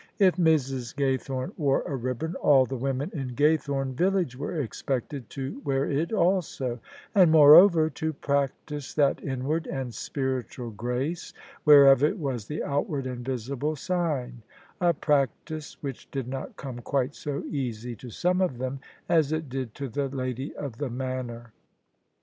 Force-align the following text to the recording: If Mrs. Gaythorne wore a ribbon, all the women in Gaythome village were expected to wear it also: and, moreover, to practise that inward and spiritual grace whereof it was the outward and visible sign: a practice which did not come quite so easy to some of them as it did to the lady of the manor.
If 0.17 0.37
Mrs. 0.37 0.95
Gaythorne 0.95 1.51
wore 1.59 1.83
a 1.83 1.95
ribbon, 1.95 2.33
all 2.37 2.65
the 2.65 2.75
women 2.75 3.11
in 3.13 3.35
Gaythome 3.35 3.93
village 3.93 4.35
were 4.35 4.59
expected 4.59 5.29
to 5.29 5.61
wear 5.63 5.85
it 5.87 6.11
also: 6.11 6.79
and, 7.13 7.29
moreover, 7.31 7.87
to 7.91 8.11
practise 8.11 8.95
that 8.95 9.23
inward 9.23 9.67
and 9.67 9.93
spiritual 9.93 10.71
grace 10.71 11.35
whereof 11.65 12.01
it 12.01 12.17
was 12.17 12.47
the 12.47 12.63
outward 12.63 13.05
and 13.05 13.23
visible 13.23 13.75
sign: 13.75 14.41
a 14.79 14.91
practice 14.95 15.77
which 15.81 16.09
did 16.09 16.27
not 16.27 16.57
come 16.57 16.79
quite 16.79 17.13
so 17.13 17.43
easy 17.51 17.95
to 17.97 18.09
some 18.09 18.41
of 18.41 18.57
them 18.57 18.79
as 19.07 19.31
it 19.31 19.49
did 19.49 19.75
to 19.75 19.87
the 19.87 20.07
lady 20.09 20.55
of 20.55 20.79
the 20.79 20.89
manor. 20.89 21.53